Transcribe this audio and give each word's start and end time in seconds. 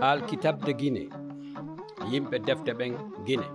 alkitabde 0.00 0.72
guine 0.80 1.02
yimɓe 2.10 2.36
defte 2.46 2.72
ɓen 2.78 2.92
guine 3.26 3.46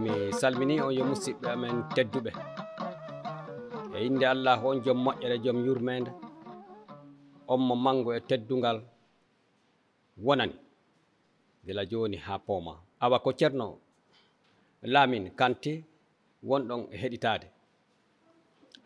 mi 0.00 0.10
salmini 0.40 0.80
on 0.80 0.92
yo 0.98 1.04
musidɓe 1.04 1.46
amen 1.54 1.76
tedduɓe. 1.94 2.30
E 3.96 4.06
inde 4.06 4.24
allah 4.26 4.64
on 4.64 4.80
joom 4.84 4.98
moƴƴere 5.04 5.36
joom 5.44 5.58
yurmede 5.66 6.10
on 7.48 7.58
mo 7.60 7.74
mango 7.76 8.10
e 8.14 8.20
teddungal 8.20 8.78
wonani. 10.24 10.54
Gila 11.66 11.82
joni 11.90 12.16
ha 12.16 12.38
pooma. 12.38 12.74
Awa 13.00 13.18
ko 13.24 13.32
ceerno 13.38 13.78
laamin 14.82 15.30
kanti 15.38 15.84
wonɗon 16.48 16.82
e 16.92 16.96
heɗitade 17.02 17.46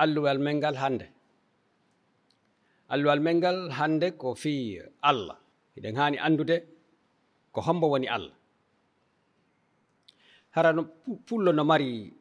alluwal 0.02 0.38
men 0.38 0.56
ngal 0.56 0.76
hannde. 0.82 1.06
Alluwal 2.92 3.20
men 3.20 3.36
ngal 3.38 3.58
hannde 3.78 4.10
ko 4.20 4.34
fii 4.34 4.80
allah. 5.02 5.38
eɗen 5.76 5.96
haani 5.98 6.18
anndude 6.26 6.56
ko 7.52 7.60
hombo 7.66 7.86
woni 7.92 8.08
allah. 8.08 8.34
Hara 10.54 10.72
no 10.72 10.82
pullo 11.26 11.50
no 11.52 11.64
mari 11.64 12.12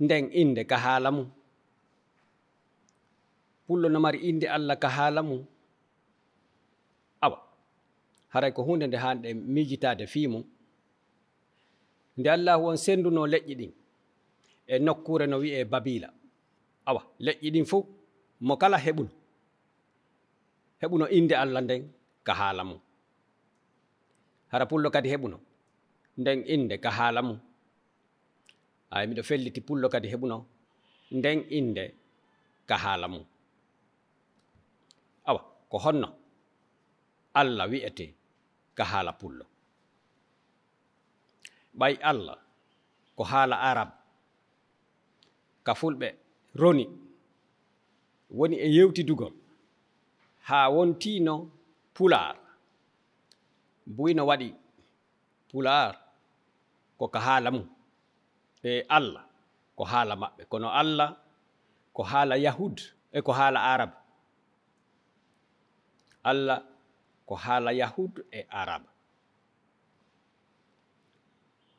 nden 0.00 0.24
innde 0.40 0.62
ka 0.70 0.76
haala 0.84 1.10
mum. 1.16 1.28
Pullo 3.66 3.88
no 3.88 3.98
mari 4.00 4.18
innde 4.28 4.46
allah 4.56 4.76
ka 4.82 4.88
haala 4.96 5.20
mum. 5.22 5.42
Awa 7.24 7.38
haray 8.32 8.52
ko 8.56 8.62
hunde 8.66 8.86
nde 8.86 8.96
haanɗe 9.04 9.28
miijitaade 9.54 10.04
fii 10.12 10.26
mum. 10.32 10.44
Nde 12.18 12.28
allahu 12.36 12.64
on 12.70 12.76
sennduno 12.84 13.22
leƴƴi 13.32 13.54
ɗin 13.60 13.72
e 14.66 14.78
nokkuure 14.78 15.26
no 15.26 15.36
wi'ee 15.42 15.64
babila 15.72 16.08
awa 16.88 17.00
leƴƴi 17.26 17.48
ɗin 17.54 17.66
fof 17.70 17.84
mo 18.46 18.54
kala 18.56 18.78
heɓuno. 18.84 19.10
Heɓuno 20.80 21.06
innde 21.16 21.34
allah 21.42 21.62
nden. 21.64 21.82
ka 22.26 22.32
haala 22.40 22.62
mum. 22.68 22.80
Hara 24.52 24.66
pullo 24.70 24.88
kadi 24.94 25.08
heɓuno 25.12 25.38
nden 26.20 26.38
inde 26.54 26.74
ka 26.84 26.90
haala 26.98 27.20
mum. 27.26 27.38
Ay 28.94 29.04
miɗo 29.08 29.22
felliti 29.28 29.60
pullo 29.68 29.86
kadi 29.94 30.08
heɓuno 30.12 30.36
nden 31.16 31.38
inde 31.58 31.84
ka 32.68 32.76
haala 32.84 33.06
mum. 33.12 33.24
Awa 35.28 35.40
ko 35.70 35.76
honno 35.84 36.08
allah 37.40 37.66
wi'ete 37.72 38.06
ka 38.76 38.84
haala 38.90 39.12
pullo. 39.20 39.44
Ɓay 41.78 41.94
allah 42.10 42.38
ko 43.16 43.22
haala 43.30 43.56
arab 43.70 43.90
ka 45.66 45.72
fulɓe 45.80 46.08
roni 46.60 46.84
woni 48.38 48.56
e 48.66 48.68
yewtidugol 48.76 49.32
haa 50.48 50.66
wontino 50.74 51.34
pular. 51.94 52.36
Buyno 53.86 54.22
waɗi 54.26 54.48
pular 55.50 55.92
ko 56.98 57.04
ka 57.14 57.20
haala 57.26 57.50
mum 57.54 57.66
e 58.62 58.82
allah 58.96 59.24
ko 59.76 59.82
haala 59.90 60.14
maɓɓe 60.22 60.42
kono 60.50 60.68
allah 60.80 61.10
ko 61.96 62.02
haala 62.10 62.34
yahud 62.44 62.76
e 63.12 63.18
ko 63.26 63.32
haala 63.38 63.60
arab. 63.74 63.90
Allah 66.30 66.58
ko 67.28 67.34
haala 67.44 67.70
yahud 67.80 68.14
e 68.32 68.40
arab. 68.62 68.82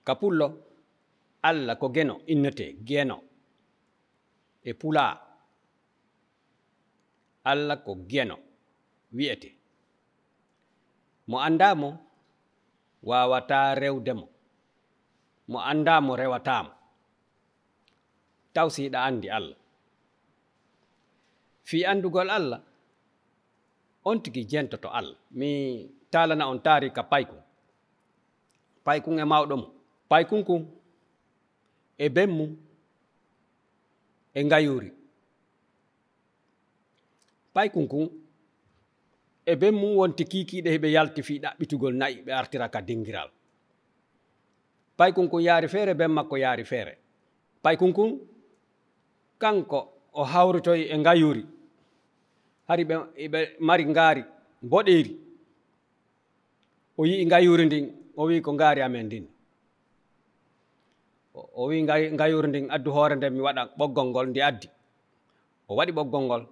Ka 0.05 0.13
pullo 0.19 0.47
allah 1.49 1.75
ko 1.81 1.87
geno 1.95 2.15
innete 2.31 2.65
geno 2.87 3.17
e 4.63 4.71
pula 4.73 5.05
allah 7.51 7.77
ko 7.85 7.91
geno 8.11 8.37
wi'ete. 9.13 9.49
Mo 11.27 11.37
andamo 11.47 11.89
wawata 13.03 13.75
rewdemo 13.75 14.25
mo. 15.47 15.57
Andamo 15.61 16.15
rewatamo 16.15 16.71
taw 18.53 18.67
siɗa 18.75 18.99
andi 19.07 19.27
allah. 19.37 19.57
Fi 21.67 21.77
andugol 21.85 22.29
allah 22.29 22.61
on 24.05 24.17
tigi 24.23 24.45
jentoto 24.51 24.89
allah. 24.89 25.17
Mi 25.31 25.49
talana 26.11 26.47
on 26.51 26.59
taari 26.65 26.89
ka 26.97 27.03
paykun 27.11 27.41
paykun 28.85 29.19
e 29.19 29.25
mawɗo 29.31 29.55
mum 29.61 29.71
paykun 30.09 30.41
kun 30.47 30.61
e 31.97 32.05
ben 32.15 32.29
mum 32.37 32.51
e 34.33 34.39
ngayuri. 34.43 34.91
Paykun 37.55 37.85
kun 37.91 38.05
e 39.45 39.55
ben 39.55 39.73
mum 39.75 39.95
wonti 39.97 40.23
kikiɗe 40.25 40.69
heɓe 40.73 40.87
yalti 40.95 41.21
fi 41.23 41.39
ɗaɓɓitugol 41.43 41.93
nayi 41.95 42.21
ɓe 42.25 42.31
artira 42.33 42.69
ka 42.69 42.81
dingiral. 42.81 43.29
Paykunkun 44.97 45.41
yaari 45.43 45.67
feere 45.67 45.93
ben 45.93 46.11
makko 46.11 46.35
yaari 46.37 46.65
feere. 46.65 46.97
Paykunkun 47.63 48.19
kanko 49.37 49.79
o 50.13 50.23
hawritoy 50.23 50.81
e 50.93 50.97
ngayuri. 50.97 51.45
Hari 52.67 52.83
ɓe 52.83 52.95
ɓe 53.33 53.39
mari 53.59 53.85
ngaari 53.85 54.23
mboɗeeri. 54.63 55.11
O 56.97 57.05
yi'i 57.05 57.25
ngayuri 57.25 57.65
ndin 57.65 57.85
o 58.17 58.23
wi 58.27 58.41
ko 58.41 58.53
ngaari 58.53 58.81
amen 58.81 59.05
ndin. 59.05 59.25
O 61.33 61.67
wi 61.67 61.83
ngayuri 61.83 62.47
ndin 62.47 62.71
addu 62.71 62.91
hoore 62.91 63.15
nden 63.15 63.33
mi 63.33 63.41
waɗa 63.41 63.63
ɓoggol 63.77 64.07
ngol 64.09 64.27
ndi 64.29 64.41
addi. 64.41 64.67
O 65.67 65.75
waɗi 65.75 65.91
ɓoggol 65.91 66.23
ngol 66.25 66.43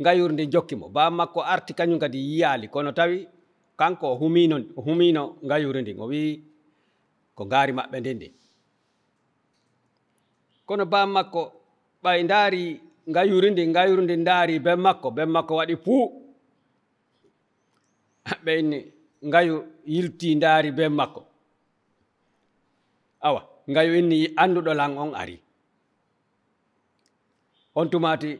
ngayuri 0.00 0.34
ndin 0.34 0.50
jokki 0.50 0.76
mo. 0.76 0.88
Baa 0.88 1.10
makko 1.10 1.40
arti 1.42 1.72
kañum 1.78 1.98
kadi 1.98 2.18
yiyaali. 2.18 2.68
Kono 2.68 2.92
tawi 2.92 3.28
kanko 3.76 4.06
o 4.12 4.16
humino 4.20 4.56
o 4.76 4.80
humino 4.86 5.22
ngayuri 5.46 5.82
ndin 5.82 6.00
o 6.00 6.06
wi 6.10 6.22
ko 7.36 7.42
ngaari 7.46 7.72
maɓɓe 7.78 7.96
ndin 8.00 8.16
ndi. 8.18 8.28
Kono 10.66 10.84
baa 10.92 11.06
makko 11.06 11.42
ɓay 12.02 12.20
ndaari 12.26 12.62
ngayuri 13.10 13.48
ndi 13.50 13.62
ngayuri 13.72 14.02
ndi 14.04 14.16
ndaari 14.22 14.54
ben 14.64 14.80
makko 14.86 15.08
ben 15.16 15.28
makko 15.34 15.52
waɗi 15.58 15.76
puu. 15.84 16.04
Ɓeyni 18.44 18.78
ngayu 19.28 19.56
yilti 19.92 20.28
ndaari 20.38 20.70
ben 20.78 20.92
makko. 20.98 21.22
Awa 23.26 23.40
ngayu 23.70 23.92
inni 24.00 24.18
annduɗo 24.42 24.72
lan 24.80 24.92
on 25.02 25.12
ari. 25.14 25.36
On 27.78 27.86
tumati 27.90 28.30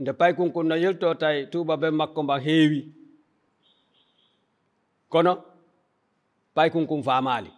nde 0.00 0.12
paykunkun 0.12 0.66
no 0.68 0.76
yelto 0.76 1.14
tay 1.14 1.46
tuuba 1.50 1.76
ben 1.76 1.94
makko 1.94 2.22
mba 2.22 2.36
heewi 2.46 2.80
kono 5.12 5.32
paykunkun 6.54 7.02
faamaali 7.06 7.50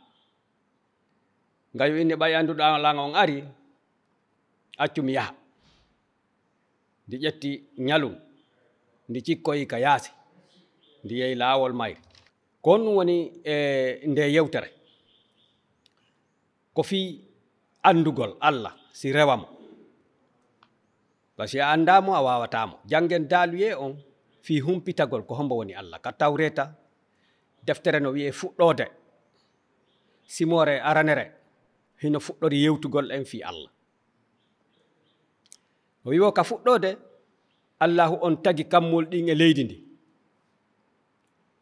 ngayu 1.74 1.94
inni 2.00 2.14
ɓay 2.20 2.32
annduɗo 2.38 2.78
lang 2.84 2.98
on 3.04 3.14
ari 3.22 3.36
accumi 4.82 5.12
yaha 5.18 5.32
ndi 7.08 7.16
ƴetti 7.24 7.50
ñalum 7.88 8.14
ndi 9.08 9.18
cikkoyi 9.26 9.64
ka 9.70 9.78
yaasi 9.84 10.10
ndi 11.04 11.14
yehi 11.20 11.34
laawol 11.40 11.72
mayri 11.80 12.00
kon 12.64 12.82
woni 12.96 13.16
e 13.44 13.54
nde 14.10 14.32
yewtere. 14.34 14.68
Ko 16.74 16.82
fii 16.82 17.20
anndugol 17.82 18.32
allah 18.40 18.74
si 18.92 19.12
rewamo 19.12 19.46
par 21.36 21.46
que 21.48 21.60
a 21.60 21.72
anndamo 21.72 22.16
a 22.16 22.20
wawatamo 22.22 22.80
jangen 22.88 23.28
daaluye 23.28 23.74
on 23.74 23.92
fi 24.40 24.60
humpitagol 24.60 25.22
ko 25.26 25.34
hombo 25.34 25.56
woni 25.56 25.74
allah. 25.74 26.00
Ka 26.00 26.12
tawreta 26.12 26.72
deftere 27.66 28.00
no 28.00 28.10
wiye 28.10 28.32
fuɗɗode. 28.32 28.86
Simore 30.26 30.80
aranere 30.80 31.24
hino 32.02 32.18
fuɗɗori 32.20 32.62
yewtugol 32.64 33.12
en 33.12 33.24
fi 33.24 33.42
allah. 33.42 33.70
O 36.04 36.10
wiwo 36.10 36.32
ka 36.32 36.42
fuɗɗode 36.42 36.90
allahu 37.80 38.16
on 38.22 38.36
tagi 38.42 38.64
kammol 38.64 39.04
ɗin 39.10 39.28
e 39.28 39.34
leydi 39.34 39.64
ndi. 39.64 39.76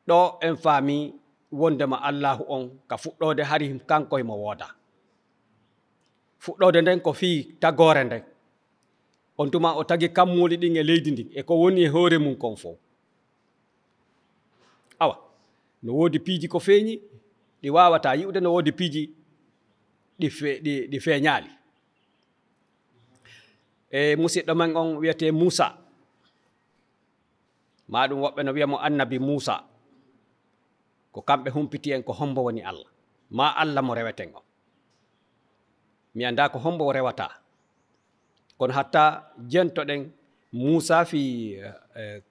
Ɗo 0.09 0.39
en 0.47 0.57
faami 0.57 1.15
wondema 1.51 1.97
allahu 2.09 2.45
on 2.49 2.65
ka 2.89 2.97
fuɗɗode 2.97 3.43
hari 3.43 3.67
kanko 3.89 4.19
e 4.19 4.21
himo 4.23 4.37
wooda. 4.37 4.69
Fuɗɗode 6.39 6.79
nden 6.83 7.01
ko 7.01 7.13
fii 7.13 7.57
tagore 7.61 8.05
nden. 8.05 8.23
On 9.39 9.51
tuma 9.51 9.75
o 9.77 9.85
tagi 9.85 10.09
kammuli 10.09 10.57
ɗin 10.57 10.77
e 10.77 10.83
leydi 10.83 11.11
ndin 11.11 11.29
e 11.35 11.43
ko 11.43 11.55
woni 11.61 11.83
e 11.85 11.89
hoore 11.89 12.19
mum 12.19 12.37
kon 12.37 12.57
fof 12.57 12.79
awa 14.99 15.17
no 15.83 15.93
woodi 15.93 16.19
piiji 16.19 16.49
ko 16.49 16.59
feeñi 16.59 16.95
ɗi 17.63 17.69
wawata 17.71 18.15
yiwde 18.15 18.41
no 18.41 18.53
woodi 18.55 18.73
piiji 18.73 19.03
ɗi 20.21 20.29
ɗi 20.65 20.73
ɗi 20.91 20.99
feeñaali. 21.05 21.51
E 23.91 24.17
musidɗo 24.17 24.55
men 24.55 24.77
on 24.77 24.97
wiyete 25.01 25.31
moussa 25.33 25.67
ma 27.89 28.07
ɗum 28.09 28.21
woɓɓe 28.23 28.41
no 28.45 28.53
wiya 28.53 28.67
mo 28.67 28.77
annabi 28.79 29.19
moussa 29.19 29.55
ko 31.13 31.21
kamɓe 31.29 31.51
humpiti 31.55 31.93
en 31.93 32.03
ko 32.03 32.13
hombo 32.13 32.43
woni 32.47 32.63
allah. 32.63 32.91
Ma 33.31 33.49
allah 33.63 33.83
mo 33.83 33.95
reweten 33.95 34.31
o 34.35 34.43
mi 36.15 36.25
annda 36.25 36.49
ko 36.49 36.59
hombo 36.59 36.93
rewata 36.93 37.44
kono 38.59 38.73
hatta 38.73 39.05
jentoɗen 39.51 40.03
moussa 40.53 41.05
fi 41.05 41.23
eh, 41.97 42.23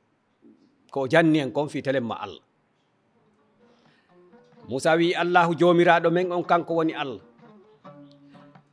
ko 0.91 1.07
janni 1.11 1.39
en 1.39 1.51
kon 1.51 1.67
fi 1.69 1.81
telemma 1.81 2.15
allah. 2.25 2.43
Moussa 4.69 4.95
wi 4.95 5.13
allahu 5.13 5.55
jomiraɗo 5.59 6.09
men 6.11 6.31
on 6.31 6.43
kanko 6.43 6.73
woni 6.79 6.93
allah. 6.93 7.21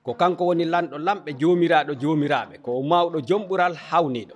Ko 0.04 0.14
kanko 0.14 0.44
woni 0.48 0.64
lanɗo 0.64 0.96
lamɓe 1.06 1.30
jomiraɗo 1.40 1.92
jomiraɓe. 2.02 2.54
Ko 2.62 2.70
mawɗo 2.82 3.18
jomɓural 3.28 3.74
hawniɗo. 3.88 4.34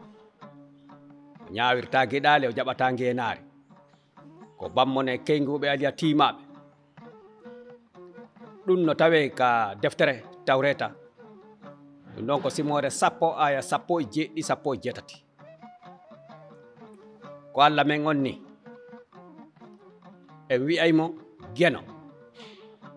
O 1.46 1.52
ñawirta 1.54 2.06
gueɗali 2.10 2.46
o 2.48 2.52
jaɓata 2.56 2.92
ngenari 2.92 3.40
ko 4.58 4.68
bammone 4.68 5.18
keyguɓe 5.26 5.66
aliya 5.72 5.92
timaɓe. 5.98 6.42
Ɗum 8.66 8.80
no 8.86 8.94
tawe 8.94 9.28
ka 9.38 9.74
deftere 9.82 10.14
tawreta. 10.46 11.03
Ɗum 12.16 12.26
ɗon 12.26 12.40
ko 12.42 12.48
simore 12.50 12.90
sappo 12.90 13.26
aya 13.38 13.62
sappo 13.62 14.00
e 14.00 14.04
jeɗɗi 14.04 14.42
sappo 14.42 14.74
e 14.74 14.78
jeetati 14.82 15.24
ko 17.54 17.62
allah 17.62 17.84
men 17.86 18.02
on 18.06 18.14
ni. 18.18 18.42
En 20.50 20.60
wi'aymo 20.66 21.14
geno. 21.54 21.80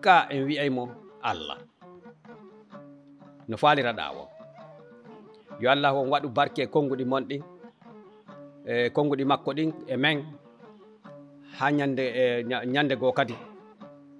Ka 0.02 0.26
en 0.30 0.42
wi'aymo 0.48 0.84
allah. 1.22 1.58
No 3.48 3.56
faliraɗa 3.56 4.04
o 4.18 4.24
yo 5.60 5.70
allah 5.70 5.94
on 5.94 6.10
waɗu 6.10 6.28
barke 6.28 6.58
e 6.62 6.66
konnguɗi 6.66 7.04
mon 7.06 7.24
ɗin 7.28 7.42
e 8.66 8.90
konnguɗi 8.90 9.24
makko 9.24 9.50
ɗin 9.56 9.70
e 9.86 9.96
men 9.96 10.18
ha 11.58 11.70
ñande 11.70 12.04
e 12.22 12.24
ñande 12.74 12.94
goo 13.00 13.12
kadi. 13.12 13.34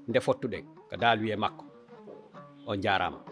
Nde 0.09 0.19
fottuɗen 0.21 0.65
ko 0.89 0.97
dal 0.97 1.19
wiye 1.21 1.37
makko. 1.37 1.65
On 2.67 2.77
jarama 2.83 3.28